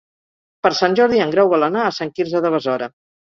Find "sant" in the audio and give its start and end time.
0.79-0.95, 1.99-2.13